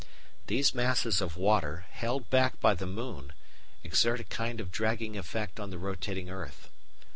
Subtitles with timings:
[0.47, 3.33] These masses of water, held back by the moon,
[3.83, 6.69] exert a kind of dragging effect on the rotating earth.